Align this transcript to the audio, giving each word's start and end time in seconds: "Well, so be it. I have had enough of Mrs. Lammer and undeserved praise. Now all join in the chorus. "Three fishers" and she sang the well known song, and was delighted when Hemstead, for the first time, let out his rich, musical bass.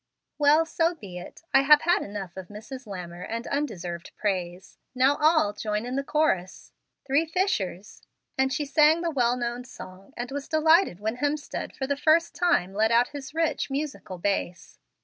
"Well, 0.39 0.65
so 0.65 0.95
be 0.95 1.19
it. 1.19 1.43
I 1.53 1.61
have 1.61 1.81
had 1.83 2.01
enough 2.01 2.35
of 2.35 2.47
Mrs. 2.47 2.87
Lammer 2.87 3.21
and 3.23 3.45
undeserved 3.45 4.13
praise. 4.17 4.79
Now 4.95 5.15
all 5.17 5.53
join 5.53 5.85
in 5.85 5.95
the 5.95 6.03
chorus. 6.03 6.71
"Three 7.05 7.23
fishers" 7.27 8.01
and 8.35 8.51
she 8.51 8.65
sang 8.65 9.01
the 9.01 9.11
well 9.11 9.37
known 9.37 9.63
song, 9.63 10.15
and 10.17 10.31
was 10.31 10.47
delighted 10.47 10.99
when 10.99 11.17
Hemstead, 11.17 11.75
for 11.75 11.85
the 11.85 11.95
first 11.95 12.33
time, 12.33 12.73
let 12.73 12.89
out 12.91 13.09
his 13.09 13.35
rich, 13.35 13.69
musical 13.69 14.17
bass. 14.17 14.79